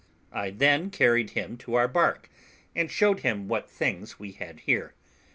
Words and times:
I 0.31 0.49
then 0.49 0.89
carried 0.89 1.29
him 1.37 1.57
to 1.57 1.75
our 1.75 1.87
bark, 1.87 2.27
and 2.75 2.89
showed 2.89 3.19
him 3.19 3.47
what 3.47 3.69
things 3.69 4.17
we 4.17 4.31
had 4.31 4.61
here. 4.61 4.95